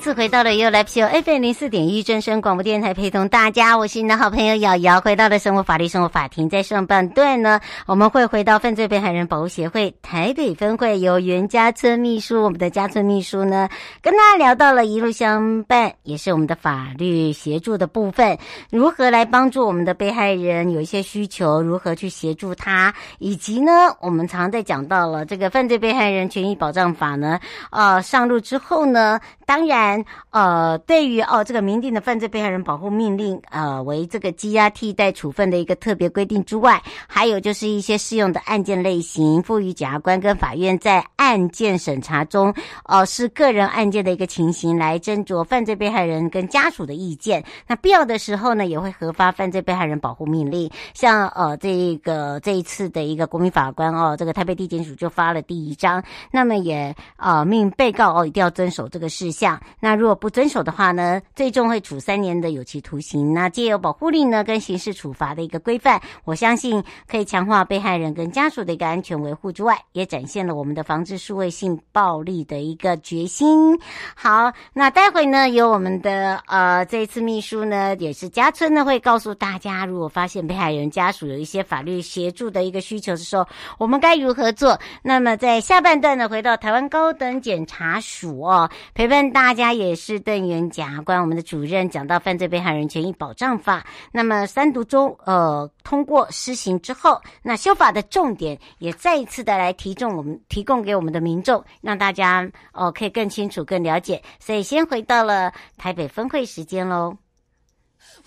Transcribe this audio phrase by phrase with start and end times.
[0.00, 5.00] 次回到了 You Live Show FM 零四点一正声广播电台，陪同大家，我是你的好朋友瑶瑶。
[5.00, 13.68] 回到了生活法律生活法庭，在上半段呢，我们会回到犯罪被害人保护协会台北分会，由袁家村秘书，我们的家村秘书呢，
[14.00, 18.38] 跟大家聊到了一路相伴，也是我们的法律协助的部分，
[18.70, 27.40] 如何来帮助我们的被害人有一些需求，如何去协助他，以及呢，我们常常在讲到了这个犯罪被害人权益保障法呢，
[27.72, 29.87] 呃，上路之后呢，当然。
[30.30, 42.50] 呃，对于哦，这个明定的犯罪被害人保护命令，呃，为这个羁押替代处分的一个特别规定之外，还有就是一些适用的案件类型，赋予检察官跟法院在案件审查中，
[42.84, 47.44] 哦、呃，是个人案件的一个情形来斟酌犯罪被害人跟家属的意见。
[47.66, 50.70] 那必要的时候呢，也会核发犯罪被害人保护命令。
[50.94, 59.60] 像呃，这个这一次的一个国民法官哦，这个台北地检署就发了第一章，那么也呃命被告哦一定要遵守这个事项。
[59.80, 63.32] 那如果不遵守的话呢，最终会处三年的有期徒刑。
[63.32, 73.78] 那借由保护令呢，跟刑事处罚的一个规范，我相信可以强化被害人跟家属的一个安全维护之外，也展现了我们的防治数位性暴力的一个决心。
[74.16, 83.46] 好，那待会呢，由我们的呃这一次秘书呢，也是家村呢，会告诉大家，如果发现被害人家属有一些法律协助的一个需求的时候，
[83.78, 84.76] 我们该如何做？
[85.02, 89.67] 那么在下半段呢，回到台湾高等检察署哦，陪伴大家。
[89.68, 93.80] 他也是邓元检察官，我们的主任讲到《犯罪被害人权益保障法》，
[94.12, 104.22] 那么三读中呃通过施行之后，那修法的重点也再一次的来提供我们提供给我们的民众，让大家哦、呃、可以更清楚、更了解。
[104.40, 107.18] 所以先回到了台北分会时间喽。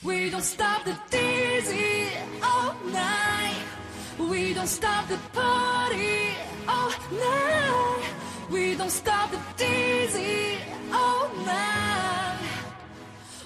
[0.04, 2.06] We don't stop the dizzy
[2.42, 3.56] all night.
[4.20, 6.36] We don't stop the party
[6.68, 8.52] all night.
[8.52, 10.70] We don't stop the dizzy.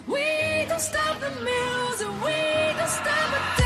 [0.07, 3.64] We don't stop the music, we don't stop a day.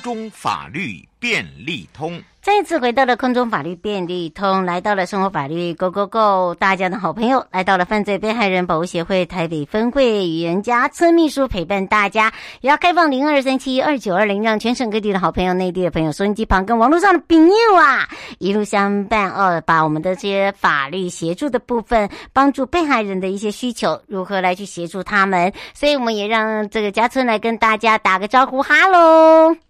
[0.00, 2.20] 空中法律便利通。
[2.40, 29.67] 再次回到了空中法律便利通，来到了生活法律 Go Go Go，大家的好朋友来到了犯罪被害人保护协会台北分会，袁家村秘书陪伴大家，也要开放零二三七二九二零，让全省各地的好朋友、内地的朋友、收音机旁跟网络上的朋友啊，一路相伴哦，把我们的这些法律协助的部分，帮助被害人的一些需求，如何来去协助他们，所以我们也让这个家村来跟大家打个招呼，哈喽。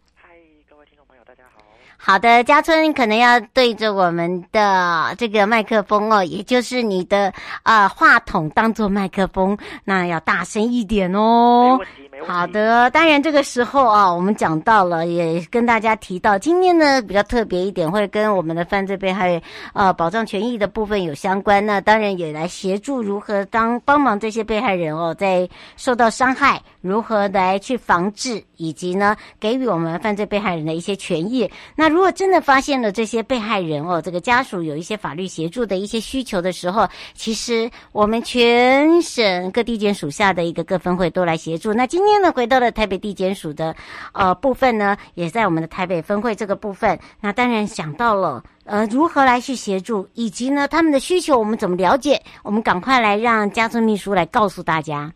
[2.09, 11.79] 好的，家村可能要对着我们的这个麦克风哦，也就是你的啊、呃、话筒当做麦克风，那要大声一点哦。
[12.27, 19.41] 好的，当然这个时候啊，我们讲到了，也跟大家提到，今天呢比较特别一点，会跟我们的犯罪被害
[19.73, 21.65] 呃保障权益的部分有相关。
[21.65, 31.51] 那当然也来协助如何当帮忙这些被害人哦，在受到伤害，如何来去防治，以及呢给予我们犯罪被害人的一些权益。
[31.75, 41.73] 那如果真的发现了这些被害人哦，这个家属有一些法律协助的一些需求的时候，其实我们全省各地检署下的一个各分会都来协助。
[41.73, 43.77] 那今呢，回到了台北地检署的
[44.15, 46.99] 呃部分呢，也在我们的台北分会这个部分。
[47.21, 52.23] 那当然想到了呃如何来去协助，以及呢他们的需求我们怎么了解？
[52.43, 55.13] 我们赶快来让家村秘书来告诉大家。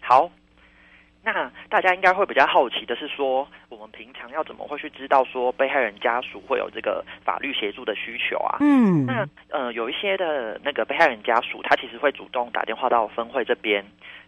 [0.00, 0.30] 好。
[1.26, 8.58] 那大家应该会比较好奇的是说，我们平常要怎么会去知道说被害人家属会有这个法律协助的需求啊？
[8.60, 13.82] 嗯，那呃有一些的那个被害人家属，他其实会主动打电话到分会这边，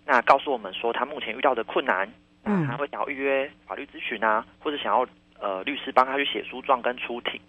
[0.07, 2.09] 那告诉我们说他目前遇到的困难，
[2.45, 5.07] 嗯，他会想要预约法律咨询啊，或者想要
[5.41, 7.41] 呃律师帮他去写诉状跟出庭。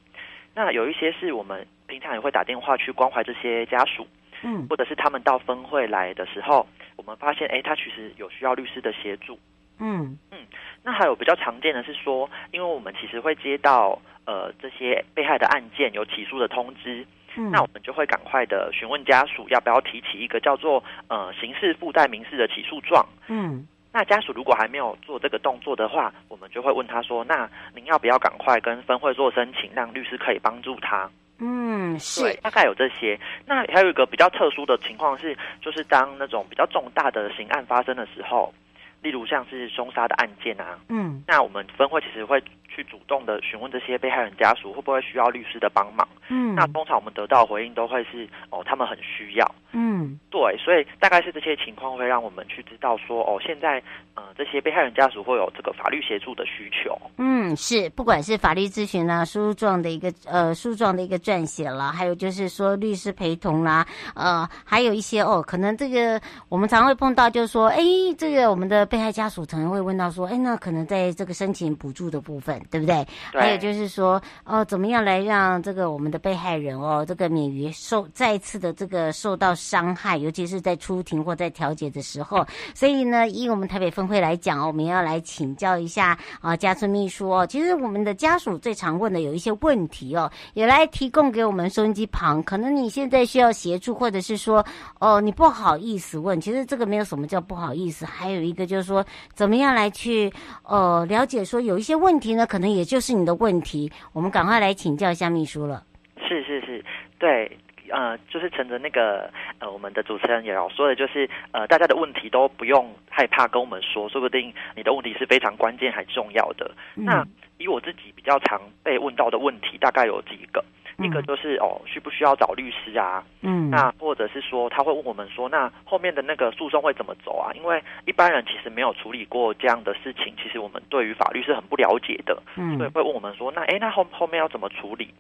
[0.56, 4.07] 那有一些是我们平常也会打电话去关怀这些家属，
[4.42, 6.65] 嗯，或者是他们到分会来的时候，
[6.95, 9.38] 我们发现，哎，他其实有需要律师的协助，
[9.77, 10.39] 嗯嗯。
[10.83, 17.06] 那还有比较常见的是说，因为我们其实会接到呃这些被害的案件有起诉的通知，
[17.37, 23.67] 嗯，那我们就会赶快的询问家属要不要提起一个叫做呃刑事附带民事的起诉状，嗯。
[23.89, 33.19] 那家属如果还没有做这个动作的话，我们就会问他说：“那您要不要赶快跟分会做申请，让律师可以帮助他？”嗯，是，对，大概有这些。
[33.45, 38.53] 那还有一个比较特殊的情况是，就是当那种比较重大的刑案发生的时候，
[39.01, 46.07] 例如像是凶杀的案件啊，嗯，那我们分会其实会去主动的询问这些被害人家属会不会需要律师的帮忙。
[46.29, 49.55] 嗯，那通常我们得到的回应都会是哦，他们很需要。
[49.71, 53.81] 嗯，对，所以大概是这些情况会让我们去知道说，哦，现在
[54.15, 56.99] 呃，这些被害人家属会有这个法律协助的需求。
[57.17, 63.85] 嗯，是，不管是法律咨询啦、诉状的一个呃诉状的一个撰写啦，还有就是说律师陪同啦，
[64.15, 67.77] 呃，还有一些哦，可能这个我们常会碰到，就是说，哎，
[68.17, 73.05] 这个我们的被害家属常常会问到说，哎，那可能在这个申请补助的部分，对不对？
[73.33, 73.41] 对。
[73.41, 79.53] 还有就是说，哦，怎么样来让这个我们的被害人哦，这个免于受再次的这个受到。
[79.57, 87.45] 伤害，尤其是在出庭或在调解的时候，所以呢，以我们台北分会来讲哦，我们要来请教一下啊，家村秘书哦。
[87.45, 92.41] 其实我们的家属最常问的有一些问题哦，也来提供给我们收音机旁。
[92.43, 94.65] 可能你现在需要协助，或者是说
[94.99, 96.39] 哦，你不好意思问。
[96.39, 100.31] 其实这个没有什么叫不好意思，还有一个就是说，怎么样来去
[100.63, 103.91] 呃了解说有一些问题呢，可能也就是你的问题。
[104.13, 105.83] 我们赶快来请教一下秘书了。
[106.27, 106.83] 是是是，
[107.19, 107.57] 对。
[107.89, 116.69] 呃，就是趁着那个呃，我们的主持人也要说的，就是呃，大家的问题都不用害怕跟我们说，说不定你的问题是非常关键还重要的。
[116.97, 117.25] 嗯、那
[117.59, 123.23] 以我自己比较常被问到的问题，大概有几个，嗯、一个就是哦，需不需要找律师啊？
[123.41, 127.53] 嗯，那或者是说他会问我们说，那后面的那个诉讼会怎么走啊？
[127.53, 135.13] 因为一般人其实没有处理过这样的事情，其实我们对于法律是很不了解的，嗯，所以会问我们说，那哎，那后后面要怎么处理？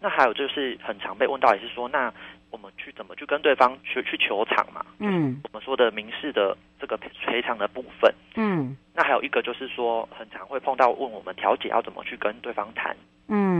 [0.00, 2.12] 那还有就是很常被问到，也是说，那
[2.50, 4.84] 我们去怎么去跟对方去去求偿嘛？
[4.98, 8.12] 嗯，我们说的民事的这个赔偿的部分。
[8.34, 12.94] 嗯，那还有一个就是说，很常会碰到问我们调解要怎么去跟对方谈。
[13.28, 13.51] 嗯，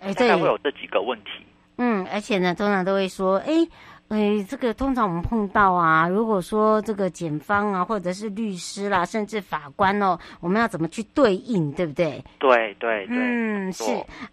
[0.00, 1.30] 哎，大概会有这几个问题。
[1.76, 3.66] 嗯，而且呢，通常都会说，哎。
[4.08, 12.22] 哎，这个通常我们碰到啊，如果说这个检方啊，或者是律师啦，甚至法官哦，我们要怎么去对应，对不对？
[12.38, 13.82] 对对对，嗯，是。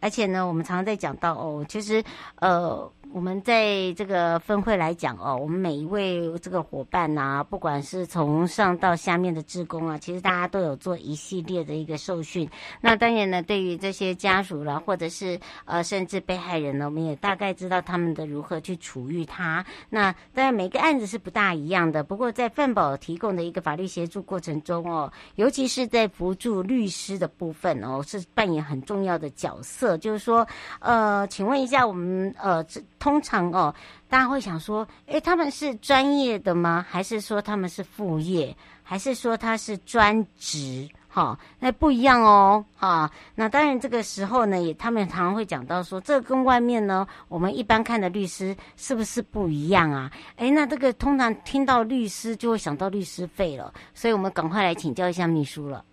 [0.01, 2.03] 而且呢，我们常常在讲到哦，其实
[2.41, 2.91] 呃。
[3.13, 12.49] 我们在这个分会来讲哦，我们每一位这个伙伴呐、不管是从上到下面的职工啊，其实大家都有做一系列的一个受训。
[12.79, 19.65] 那当然呢，对于这些家属啦，或者是呃甚至被害人呢，我们也大概知道他们的如何去处遇他。
[19.89, 29.97] 那当然每个案子是不大一样的，不过在范保提供的一个法律协助过程中哦，尤其是在辅助律师的部分哦，是扮演很重要的角色。
[29.97, 30.47] 就是说，
[30.79, 32.81] 呃，请问一下我们呃这。
[33.01, 33.73] 通常哦，
[34.07, 36.85] 大家会想说，诶，他们是专业的吗？
[36.87, 38.55] 还是说他们是副业？
[38.83, 40.87] 还是说他是专职？
[41.13, 50.09] 哈、那不一样哦，哈、那当然，这个时候呢，也他们常常会讲到说，这跟外面呢，我们一般看的律师是不是不一样啊？
[50.37, 55.83] 诶，那这个通常听到律师就会想到律师费了，所以我们赶快来请教一下秘书了。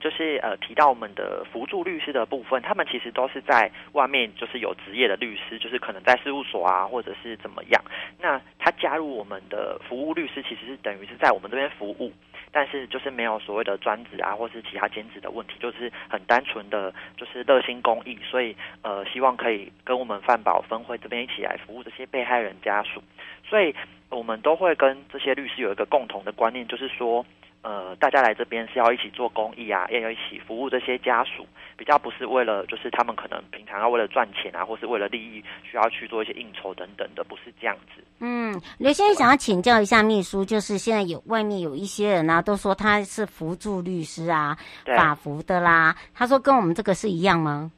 [0.00, 7.84] 就是呃，提到我们的辅助律师的部分，他们其实都是在外面，就是有职业的律师，就是可能在事务所啊，或者是怎么样。
[8.18, 12.10] 那他加入我们的服务律师，其实是等于是在我们这边服务，
[12.50, 23.02] 但是就是没有所谓的专职啊，或是其他兼职的问题，就是很单纯的，就是热心公益，所以呃，希望可以跟我们犯保分会这边一起来服务这些被害人家属。
[23.46, 23.74] 所以
[24.08, 27.26] 我们都会跟这些律师有一个共同的观念，就是说。
[27.62, 38.02] 呃，大家来这边是要一起做公益啊，要一起服务这些家属，比较不是为了就是他们可能平常要为了赚钱啊，或是为了利益需要去做一些应酬等等的，不是这样子。
[38.20, 44.56] 嗯，刘先生想要请教一下秘书，就是现在有外面有一些人啊，都说他是辅助律师啊，
[44.96, 47.70] 法服的啦，他说跟我们这个是一样吗？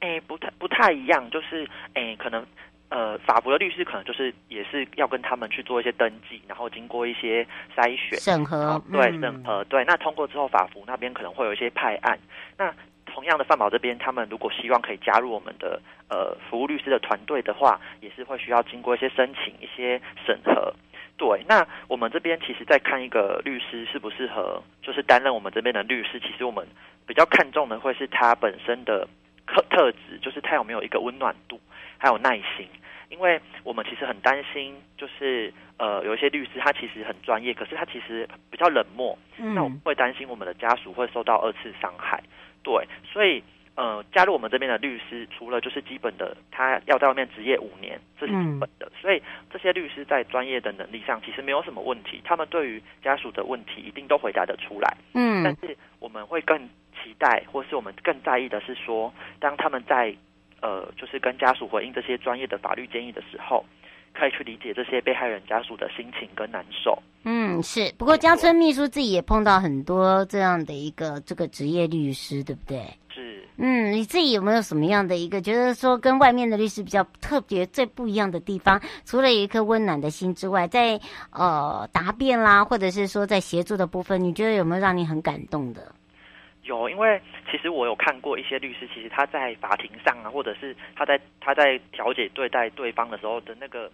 [0.00, 2.44] 哎，不太不太一样，就是哎，可能。
[2.94, 9.84] 呃，法服的律师可能就是也是要跟他们去做一些登记，然后经过一些筛选审核，对审核对。
[9.84, 12.16] 那通过之后，法服那边可能会有一些派案。
[12.56, 12.72] 那
[13.04, 20.72] 同样的，范宝这边他们如果希望可以加入我们的呃服务律师的团队的话，也是会需要经过一些申请、一些审核。
[21.16, 26.20] 对，那我们这边其实在看一个律师适不适合，就是担任我们这边的律师。
[26.20, 26.64] 其实我们
[27.08, 29.08] 比较看重的会是他本身的
[29.48, 31.60] 特特质，就是他有没有一个温暖度，
[31.98, 32.68] 还有耐心。
[33.08, 39.16] 因为我们其实很担心，就是呃，有一些律师他其实很专业，可是他其实比较冷漠。
[39.38, 42.22] 嗯，那我们会担心我们的家属会受到二次伤害。
[42.62, 43.42] 对，所以
[43.76, 48.86] 呃，加入我们这边的律师，除了就是基本的，他要在外面执业五年，这是基本的。
[48.86, 49.20] 嗯，所以
[49.50, 54.96] 这些律师在专业的能力上其实没有什么问题，他们对于家属的问题一定都回答得出来。
[55.14, 56.58] 嗯，但是我们会更
[57.02, 60.14] 期待，或是我们更在意的是说，当他们在
[60.64, 63.62] 呃，就是跟家属回应这些专业的法律建议的时候，
[64.14, 66.98] 可以去理解这些被害人家属的心情跟难受。
[67.24, 67.92] 嗯，是。
[67.98, 72.82] 不过江村秘书自己也碰到很多这样的一个这个职业律师，对不对？
[73.14, 73.46] 是。
[73.56, 78.80] 嗯，你自己有没有什么样的一个觉得说跟外面的律师比较特别、最不一样的地方？
[79.04, 80.98] 除了一颗温暖的心之外，在
[81.30, 85.92] 呃答辩啦，或者是说在协助的部分，你觉得有没有让你很感动的？
[86.64, 93.90] 有，因为其实我有看过一些律师，其实他在法庭上啊，或者是他在他在调解对待对方的时候的那个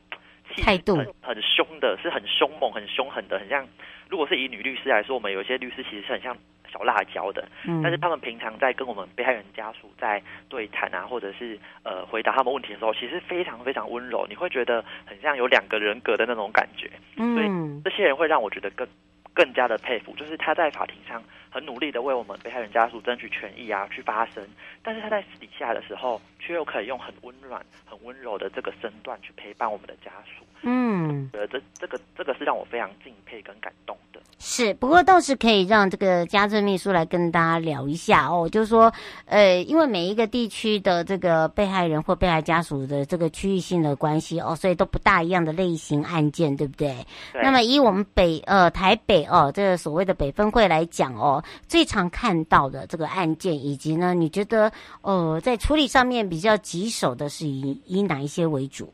[0.56, 3.66] 态度很凶的，是很凶猛、很凶狠的，很像。
[4.08, 6.36] 如果是以女律师来说，我们有一些律师其实是很像
[6.72, 16.90] 小辣椒的，嗯，但是他们平常在跟我们被害人家属在对谈啊，或者是呃回答他们问题的时候，其实非常非常温柔，你会觉得很像有两个人格的那种感觉。
[17.16, 18.86] 嗯，所以这些人会让我觉得更。
[19.34, 24.46] 更加的佩服，就是他在法庭上很努力的为我们被害人家属争取权益啊，去发声，
[24.82, 30.44] 但是他在私底下的时候，却又可以用很温暖、很温柔的这个身段去陪伴我们的家属。
[30.62, 34.20] 嗯，呃，这这个这个是让我非常敬佩跟感动的。
[34.38, 38.92] 是，不过倒是可以让这个家政秘书来跟大家聊一下哦，就是说，
[39.26, 46.94] 呃，因为每一个地区的这个被害人或被害家属的这个区域性的关系哦，所以都不大一样的类型案件，对不对？
[47.32, 47.42] 对。
[47.42, 54.70] 那么以我们北呃台北哦这个所谓的北分会来讲哦，最常看到的这个案件，以及呢，你觉得
[55.02, 58.92] 呃在处理上面比较棘手的是以以哪一些为主？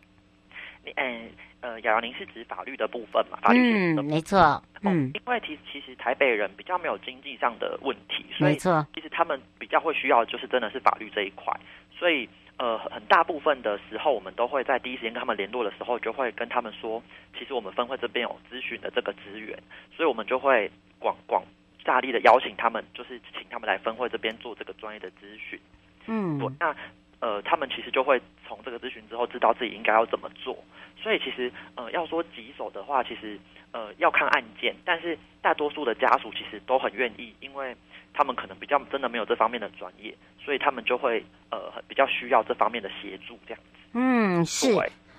[0.96, 1.28] 嗯。
[1.62, 3.38] 呃，雅瑶，您是指法律的部分嘛？
[3.42, 4.62] 法律的部分，嗯，没错。
[4.82, 8.54] 嗯，因为其实其实台北人比较没有经济上的问题，所以
[8.94, 11.52] 其实他们比较会需要就是真的是法律这一块。
[11.98, 17.02] 所以呃，很大部分的时候，我们都会在第一时间跟他们联络的时候，就会跟他们说，
[17.38, 19.58] 其实我们分会这边有咨询的这个资源，
[19.94, 21.44] 所以我们就会广广
[21.84, 25.60] 大力的邀请他们，就是请他们来分会这边做这个专业的咨询。
[26.06, 26.74] 嗯，那。
[27.18, 30.54] 呃，他们其实就会从这个咨询之后知道自己应该要怎么做，
[31.02, 33.40] 所以其实呃要说棘手的话，其实
[33.72, 37.74] 呃要看案件，但是大多数的家属其实都很愿意，因为
[38.16, 43.78] 他们可能比较真的没有这方面的专业，所以他们就会呃比较需要这方面的协助这样子。
[43.92, 44.74] 嗯，是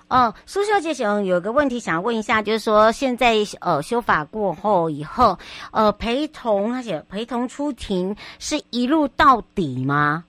[0.10, 5.38] 哦，苏小姐想有个问题想问一下，就是说现在呃修法过后以后，
[5.72, 10.24] 呃陪同而且陪同出庭是一路到底吗？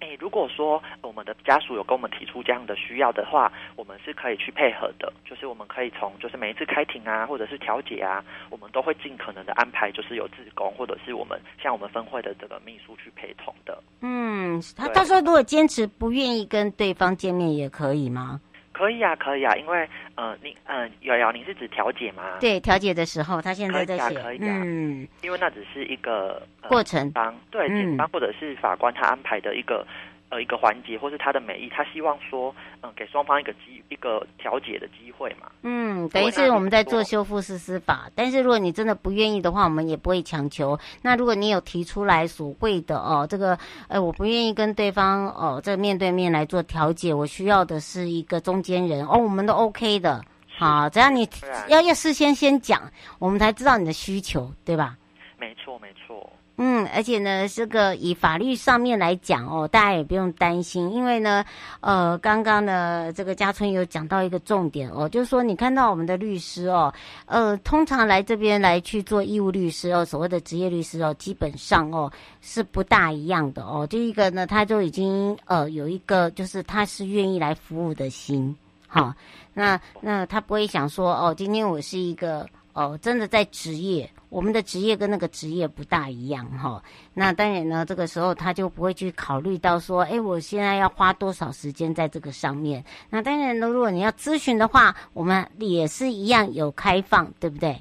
[0.00, 5.12] 哎，如果说我们的家属有跟我们提出这样的需要的话，我们是可以去配合的。
[5.24, 13.82] 就是我们可以从就是每一次开庭啊，或者是调解啊，我们都会尽可能的安排，就是有志工或者是我们像我们分会的这个秘书去陪同的。
[14.02, 18.40] 嗯，他他说如果坚持不愿意跟对方见面也可以吗？
[18.76, 22.22] 可以啊，可以啊，因为呃，你呃，瑶瑶，你是指调解吗？
[22.38, 29.86] 对，调解的时候，他现在在写，可以啊，嗯，因为那只是一个、呃、过程，方对，检方或者是法官他安排的一个。
[30.28, 35.50] 呃，一个环节，或是他的美意，他希望说，嗯，给双方一个机一个调解的机会嘛。
[35.62, 40.76] 嗯，等于是我们在做修复式司法，但是如果你真的不愿意的话，我们也不会强求。
[41.00, 43.56] 那如果你有提出来所谓的哦，这个，
[43.88, 50.24] 呃，我不愿意跟对方哦，这个面对面来做调解，我需要的是一个中间人哦，我们都 OK 的。
[50.58, 51.28] 好，只要你
[51.68, 54.96] 要要事先先讲，我们才知道你的需求，对吧？
[55.38, 56.32] 没错，没错。
[56.58, 61.44] 嗯，而且呢，这个以法律上面来讲哦，大家也不用担心，因为呢，
[61.80, 66.90] 呃，刚刚呢，这个家春有讲到一个重点哦，就是说你看到我们的律师哦，
[67.26, 72.10] 呃，通常来这边来去做义务律师哦，所谓的职业律师哦，基本上哦
[72.40, 73.86] 是不大一样的哦。
[73.86, 79.12] 第一个呢，他就已经呃有一个就是他是愿意来服务的心，好，
[79.52, 82.46] 那那他不会想说哦，今天我是一个。
[82.78, 86.82] 哦，真的在职业，我们的职业跟那个职业不大一样哈。
[87.14, 92.84] 那当然呢，这个时候他就不会去考虑到说，哎，我现在要花多少时间在这个上面。
[93.08, 97.74] 那当然呢，如果你要咨询的话，我们也是一样有开放，对不对？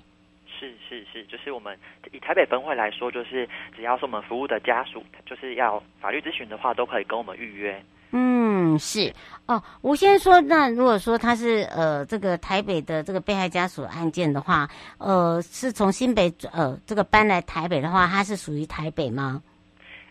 [0.48, 1.78] 是是是，就是我们
[2.14, 3.46] 以台北分会来说，就是
[3.76, 7.84] 只要是我们服务的家属，就是要法律咨询的话，都可以跟我们预约。
[8.18, 9.14] 嗯，是
[9.46, 9.62] 哦。
[9.82, 14.70] 我先说，那如果说他是呃这个台北的这个被害家属案件的话，
[15.00, 19.44] 呃，是从新北呃这个搬来台北的话，他是属于台北吗？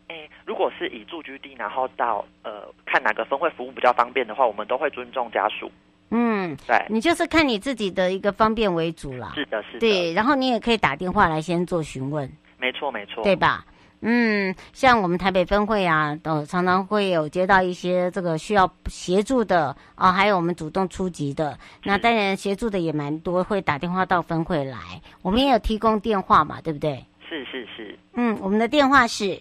[0.08, 5.73] 诶、如果是以住居地，然后到呃看哪个分会服务比较方便的话，我们都会尊重家属。
[6.11, 9.32] 嗯，对，你就是看你自己的一个方便为主啦。
[9.34, 9.78] 是的，是的。
[9.80, 12.30] 对，然后你也可以打电话来先做询问。
[12.58, 13.25] 没错，没错。
[13.25, 13.64] 对吧？
[14.06, 21.58] 嗯，像我们台北分会啊，都常常会有接到一些这个需要协助的啊，还有我们主动出击的。
[21.84, 24.78] 那当然协助的也蛮多，会打电话到分会来。
[25.23, 27.02] 我们也有提供电话嘛，对不对？
[27.26, 27.99] 是是是。
[28.12, 29.40] 嗯，我们的电话是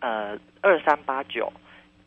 [0.00, 1.52] 呃二三八九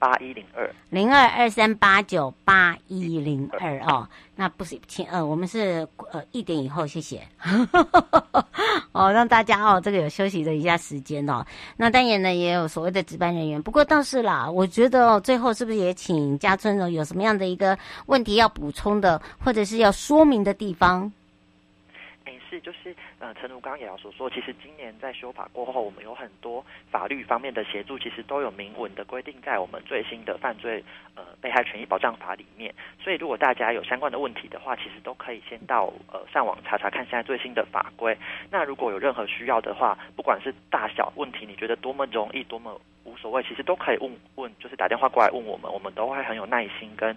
[0.01, 4.09] 八一零二零二二三八九八一零二哦。
[4.35, 7.21] 那不是请呃，我们是呃一点以后，谢谢。
[8.93, 11.45] 哦，让大家哦，这个有休息的一下时间哦。
[11.77, 13.61] 那当然呢，也有所谓的值班人员。
[13.61, 16.89] 不过倒是啦，我觉得哦，最后是不是也请家春呢？
[16.89, 17.77] 有什么样的一个
[18.07, 21.13] 问题要补充的，或者是要说明的地方？
[22.51, 30.83] 是，就是呃，陈如刚也要所说，其实今年在修法过后，我们有很多法律方面的协助，其实都有明文的规定在我们最新的犯罪
[31.15, 32.75] 呃被害权益保障法里面。
[33.01, 38.17] 所以，如果大家有相关的问题的话，其实都可以先到呃上网查查看现在最新的法规。
[38.49, 47.15] 那如果有任何需要的话，不管是大小问题，你觉得多么容易，多么无所谓，其实都可以问问，就是打电话过来问我们，我们都会很有耐心跟。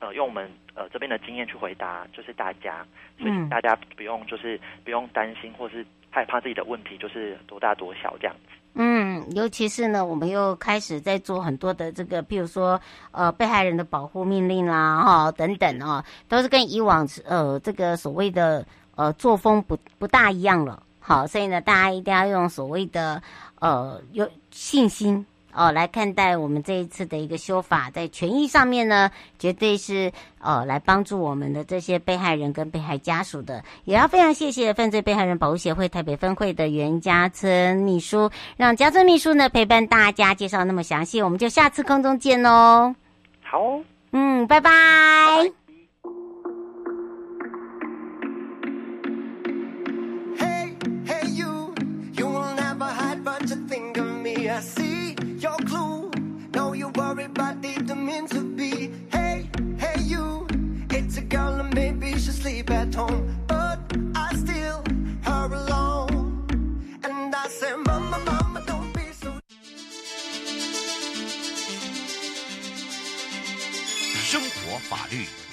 [0.00, 2.84] 呃，用我们呃这边的经验去回答，就是大家，
[3.18, 8.52] 所以大家不用就是不用担心或是害怕自己的问题，就是多大多小这样子。
[8.74, 12.80] 嗯，尤其是呢，我们又开始在做很多的这个，譬如说
[13.12, 20.82] 呃被害人的保护命令啦，哈等等啊，都是跟以往呃这个所谓的呃作风不不大一样了。
[20.98, 23.22] 好，所以呢，大家一定要用所谓的
[23.60, 25.24] 呃有信心。
[25.54, 33.62] 哦，来看待我们这一次的一个修法，在权益上面呢，绝对是呃来帮助我们的这些被害人跟被害家属的。
[33.84, 42.94] 也要非常谢谢犯罪被害人保护协会台北分会的袁家村秘书，让家村秘书呢陪伴大家介绍那么详细，我们就下次空中见哦。
[43.42, 43.80] 好，
[44.10, 45.63] 嗯，拜拜。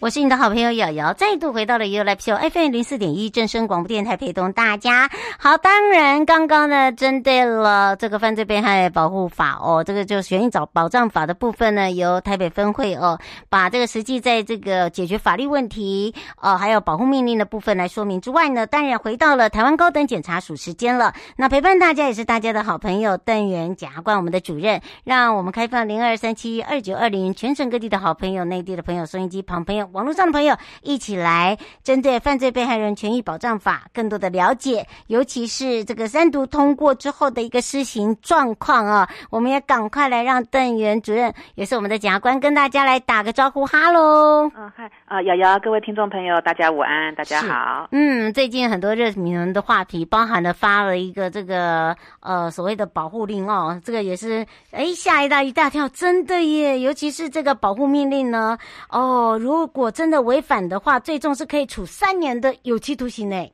[0.00, 5.10] 我是你的好朋友瑶瑶，再度回到了 You Live Show FM 零四点一正声广播电台，陪同大家。
[5.40, 21.12] 好，当然刚刚呢，针对了这个犯罪被害保护法哦，这个就权益找保障法的部分呢，由台北分会哦，把这个实际在这个解决法律问题哦，还有保护命令的部分来说明之外呢，当然回到了台湾高等检察署时间了。
[21.34, 29.87] 那陪伴大家也是大家的好朋友邓元检察官，我们的主任，让我们开放零二三七二九二零，全省各地的好朋友，内地的朋友，收音机旁朋友。
[29.92, 44.50] 网络上的朋友一起来针对犯罪被害人权益保障法更多的了解，尤其是这个三读通过之后的一个施行状况啊，我们也赶快来让邓元主任，也是我们的检察官，跟大家来打个招呼，哈喽。
[44.56, 47.88] 嗯，嗨，啊，瑶瑶，各位听众朋友，大家午安，大家好。
[47.92, 58.58] 嗯，最近很多热门的话题，包含了发了一个这个呃所谓的保护令哦，这个也是哎吓一大一大跳，真的耶，尤其是这个保护命令呢，
[58.90, 60.20] 哦，如果如果真的。
[60.22, 63.48] 违反的话，最终是可以处三年的有期徒刑呢。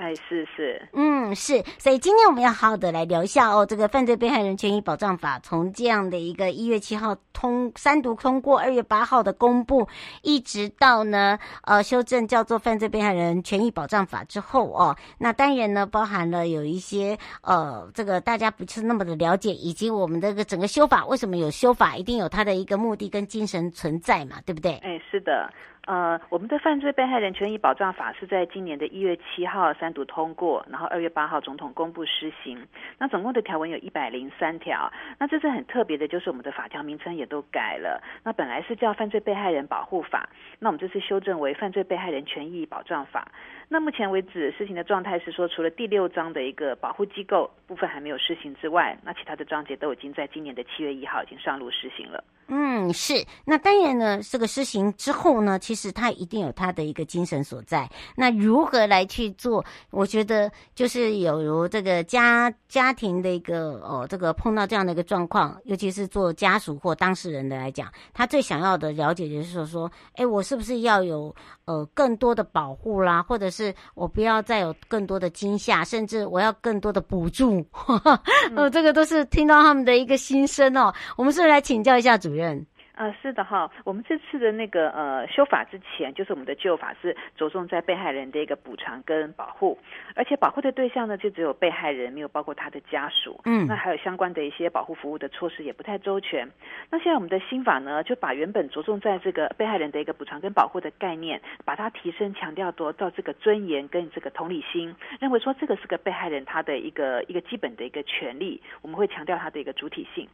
[0.00, 9.88] 哎，是是，嗯，是，所以今天我们要好好的来聊一下哦，这个犯罪被害人权益保障法从这样的一个一月七号通三读通过，二月八号的公布，
[10.22, 24.74] 一直到呢呃修正叫做犯罪被害人权益保障法之后哦，那当然呢包含了有一些呃这个大家不是那么的了解，以及我们这个整个修法为什么有修法，一定有它的一个目的跟精神存在嘛，对不对？
[24.76, 25.52] 哎，是的。
[25.88, 32.62] 呃，我们的犯罪被害人权益保障法是在今年的一月七号三读通过，然后二月八号总统公布施行。
[32.98, 34.92] 那总共的条文有一百零三条。
[35.18, 38.02] 那这次很特别的，就是我们的法条名称也都改了。
[38.22, 43.26] 那本来是叫犯罪被害人保护法，那我们这次修正为犯罪被害人权益保障法。
[43.68, 52.24] 那目前为止施行的状态是说，除了第六章的一个保护机构部分还没有施行之外，那其他的章节都已经在今年的七月一号已经上路施行了。
[52.50, 53.12] 嗯，是。
[53.44, 55.92] 那当然呢，这个施行之后呢，其实。
[55.98, 57.90] 它一定有他的一个精神所在。
[58.14, 59.64] 那如何来去做？
[59.90, 71.34] 我觉得就是有如这个家家庭的一个哦，这个碰到这样的一个状况，尤其是做家属或当事人的来讲，他最想要的了解就是说说，哎，我是不是要有
[71.68, 77.62] 呃更多的保护啦，或者是我不要再有更多的惊吓，甚至我要更多的补助。
[78.56, 80.90] 呃，这个都是听到他们的一个心声哦。
[81.18, 82.66] 我们是来请教一下主任？
[82.98, 89.78] 呃，是的哈，我们这次的那个呃修法之前，就是我们的旧法是着重在被害人的一个补偿跟保护，
[90.16, 93.40] 而且保护的对象呢就只有被害人，没有包括他的家属。
[93.44, 96.50] 嗯，那还有相关的一些保护服务的措施也不太周全。
[96.90, 110.28] 那现在我们的新法呢，就把原本着重在这个被害人的一个补偿跟保护的概念，把它提升强调多到这个尊严跟这个同理心，认为说这个是个被害人他的一个一个基本的一个权利，我们会强调他的一个主体性。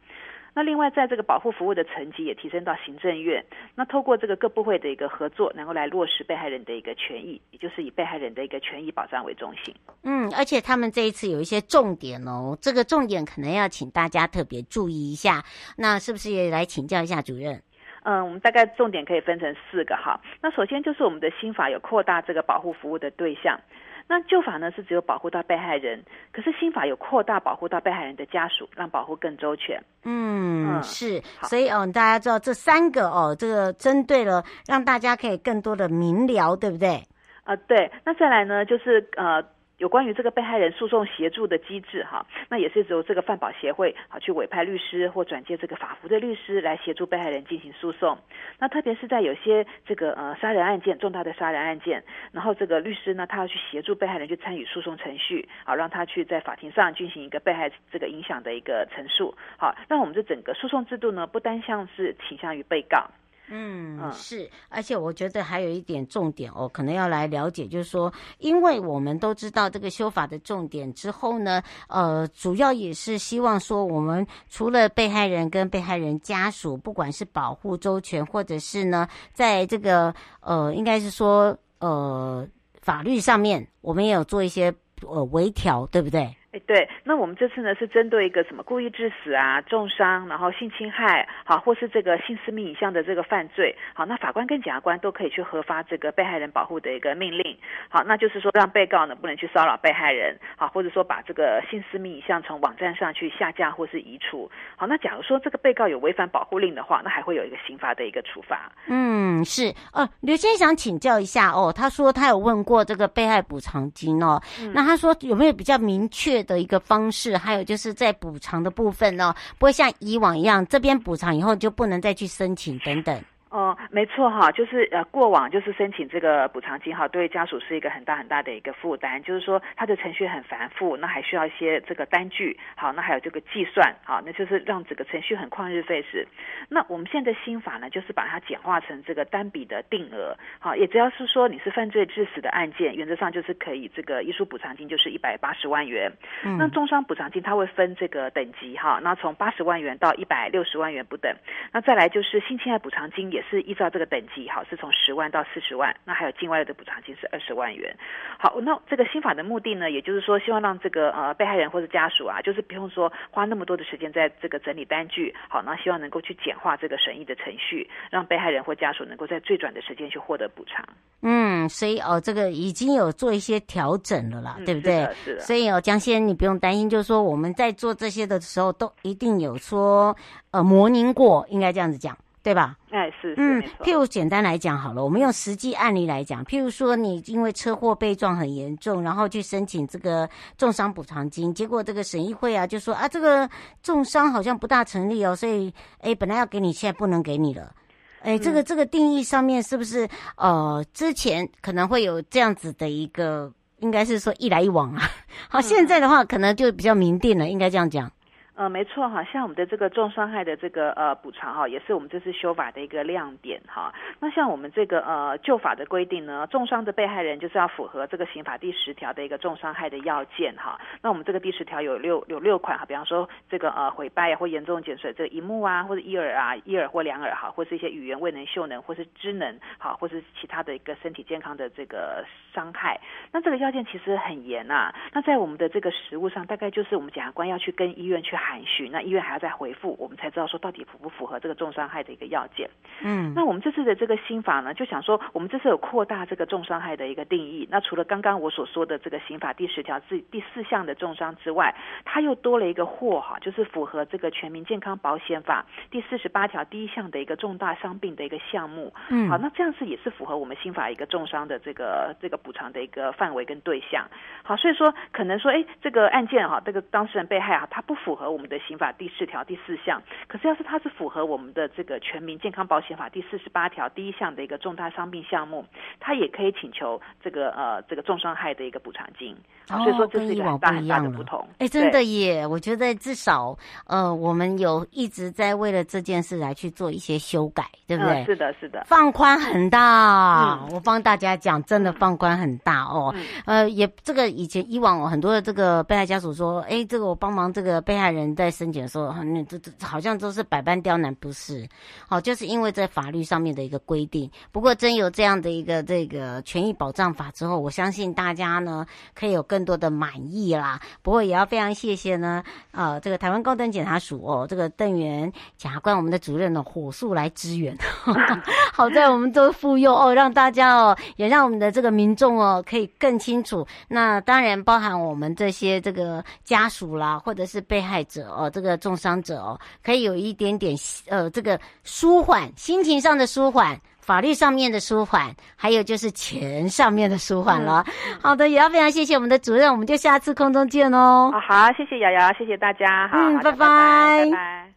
[0.55, 3.45] 那另外，在这个保护服务的层级也提升到行政院。
[3.75, 9.75] 那透过这个各部会的一个合作，能够来落实被害人的一个权益，也就是以被害人的一个权益保障为中心。
[10.05, 15.43] 嗯，而且他们这一次有一些重点哦，这个重点可能要请大家特别注意一下。
[15.77, 17.61] 那是不是也来请教一下主任？
[18.05, 20.21] 嗯，我们大概重点可以分成四个哈。
[20.41, 23.59] 那首先就是我们的新法有扩大这个保护服务的对象。
[24.07, 29.83] 那旧法呢是只有保护到被害人，可是新法有扩大保护到被害人的家属，让保护更周全。
[30.05, 36.97] 嗯，嗯是，所以哦，大家知道这三个哦，这个针对了让大家可以更多的明了，对不对？
[37.45, 37.91] 啊、呃，对。
[38.05, 39.43] 那再来呢，就是呃。
[39.85, 48.17] 有关于这个被害人诉讼协助的机制，哈，那也是由这个范保协会啊去委派律师或转介这个法服的律师来协助被害人进行诉讼。
[48.59, 63.11] 那特别是在有些这个呃杀人案件、重大的杀人案件，然后这个律师呢，他要去协助被害人去参与诉讼程序，啊，让他去在法庭上进行一个被害这个影响的一个陈述，好，那我们这整个诉讼制度呢，不单像是倾向于被告。
[63.49, 82.49] 嗯，是，而且我觉得还有一点重点哦，可能要来了解，就是说，因为我们都知道这个修法的重点之后呢，呃，主要也是希望说，我们除了被害人跟被害人家属，不管是保护周全，或者是呢，在这个呃，应该是说呃，
[82.81, 86.35] 法律上面，我们也有做一些呃微调，对不对？
[86.55, 108.71] 哎，对，那我们这次呢是针对一个什么故意致死啊、重伤，然后性侵害，好，或是这个性私密影像的这个犯罪，好，那法官跟检察官都可以去核发这个被害人保护的一个命令，好，那就是说让被告呢不能去骚扰被害人，好，或者说把这个性私密影像从网站上去下架或是移除，好，那假如说这个被告有违反保护令的话，那还会有一个刑罚的一个处罚。
[108.87, 123.21] 嗯，是，呃，刘先生想请教一下哦，他说他有问过这个被害补偿金哦，嗯、那他说有没有比较明确的一个方式，还有就是在补偿的部分呢，不会像以往一样，这边补偿以后就不能再去申请等等。
[123.55, 136.27] 哦，没错哈，就是呃，过往就是申请这个补偿金哈，对家属是一个很大很大的一个负担，就是说他的程序很繁复，那还需要一些这个单据，好，那还有这个计算，好，那就是让整个程序很旷日费时。
[136.69, 146.11] 那我们现在的新法呢，就是把它简化成这个单笔的定额，好，也只要是说你是犯罪致死的案件，原则上就是可以这个遗属补偿金就是一百八十万元。
[146.45, 146.59] 嗯。
[146.59, 151.33] 那重伤补偿金它会分这个等级哈，那从八十万元到一百六十万元不等。
[151.71, 153.44] 那再来就是性侵害补偿金也。
[153.49, 157.95] 是依照这个等级，好，是从十万到四十万，那还有境外的补偿金是二十万元。
[158.39, 170.85] 好，那这个新法的目的呢，也就是说，希望让这个呃被害人或者家属啊，就是不用说花那么多的时间在这个整理单据，好，那希望能够去简化这个审议的程序，让被害人或家属能够在最短的时间去获得补偿。
[171.23, 174.93] 嗯，所以哦，这个已经有做一些调整了啦，嗯、对不对？
[174.93, 175.41] 是的，是的。
[175.41, 180.15] 所以哦，江先生，你不用担心，就是说我们在做这些的时候，都一定有说
[180.51, 182.17] 呃模拟过，应该这样子讲。
[182.45, 182.77] 对吧？
[182.91, 190.29] 哎，是，是嗯，譬如简单来讲好了，我们用实际案例来讲，譬如说你因为车祸被撞很严重，然后去申请这个
[190.59, 193.49] 重伤补偿金，结果这个审议会啊就说啊，这个
[193.83, 197.73] 重伤好像不大成立哦，所以哎，本来要给你，现在不能给你了。
[198.21, 205.03] 哎，这个这个定义上面是不是呃，之前可能会有这样子的一个，应该是说一来一往啊。
[205.49, 208.13] 好，现在的话可能就比较明定了，应该这样讲。
[208.57, 213.93] 呃，没错哈，像我们的这个重伤害的这个呃补偿哈，也是我们这次修法的一个亮点哈。
[214.21, 220.81] 那像我们这个呃旧法的规定呢，重伤的被害人就是要符合这个刑法第十条的一个重伤害的要件哈。
[221.03, 233.01] 那我们这个第十条有六有六款哈，比方说这个呃毁败或严重减损这个萤幕啊，或者一耳啊，一耳或两耳哈，或是一些语言未能、嗅能或是知能哈，或是其他的一个身体健康的这个伤害。
[233.33, 234.95] 那这个要件其实很严啊。
[235.13, 242.71] 那在我们的这个实务上，大概就是我们检察官要去跟医院去函询，那医院还要再回复，我们才知道说到底符不符合这个重伤害的一个要件。
[243.03, 247.67] 嗯，那我们这次的这个新法呢，就想说，我们这次有扩大这个重伤害的一个定义。
[247.71, 258.93] 那除了刚刚我所说的这个刑法第十条第第四项的重伤之外，它又多了一个或哈，就是符合这个全民健康保险法第四十八条第一项的一个重大伤病的一个项目。
[259.09, 264.07] 嗯，好，那这样子也是符合我们新法一个重伤的这个这个补偿的一个范围跟对象。
[264.45, 275.65] 好，所以说可能说，哎，这个案件哈，这个当事人被害啊，他不符合我们的刑法第四条第四项，可是要是他是符合我们的这个全民健康保险法第四十八条第一项的一个重大伤病项目，
[275.99, 279.35] 他也可以请求这个呃这个重伤害的一个补偿金。
[279.67, 281.49] 好，所以说这是一个很大很大的不同。
[281.59, 288.23] 哎，真的耶，我觉得至少呃我们有一直在为了这件事来去做一些修改，对不对？
[288.23, 290.59] 嗯，是的，是的，放宽很大。
[290.61, 293.13] 嗯，我帮大家讲，真的放宽很大哦。
[293.17, 301.67] 嗯，呃，也这个以前以往很多的这个被害家属说，哎，这个我帮忙这个被害人在申请的时候，那这这好像都是百般刁难，不是？
[302.09, 304.31] 好，就是因为在法律上面的一个规定。
[304.53, 310.81] 不过真有这样的一个这个权益保障法之后，我相信大家呢可以有更多的满意啦。
[311.03, 317.77] 不过也要非常谢谢呢，呃，这个台湾高等检察署哦，这个邓元检察官我们的主任呢火速来支援。
[318.73, 323.67] 好在我们都妇幼哦，让大家哦，也让我们的这个民众哦可以更清楚。
[323.89, 330.75] 那当然包含我们这些这个家属啦，或者是被害者哦，这个重伤者哦，可以有一点点
[331.09, 333.79] 呃这个舒缓心情上的舒缓。
[334.01, 337.83] 法律上面的舒缓，还有就是钱上面的舒缓了。
[337.87, 341.31] 嗯、好的，也要非常谢谢我们的主任，我们就下次空中见哦。
[341.33, 343.09] 好，好，谢谢瑶瑶，谢谢大家。
[343.09, 344.73] 好，嗯，好拜拜，拜拜。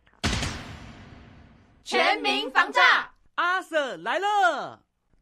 [1.83, 2.81] 全民防诈，
[3.35, 4.86] 阿 Sir 来了。